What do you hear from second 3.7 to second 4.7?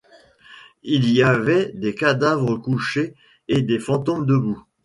fantômes debout.